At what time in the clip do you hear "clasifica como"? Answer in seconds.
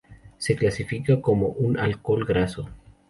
0.55-1.49